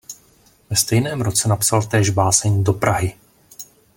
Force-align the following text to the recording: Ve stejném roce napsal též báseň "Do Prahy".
Ve 0.69 0.75
stejném 0.75 1.21
roce 1.21 1.49
napsal 1.49 1.83
též 1.83 2.09
báseň 2.09 2.63
"Do 2.63 2.73
Prahy". 2.73 3.13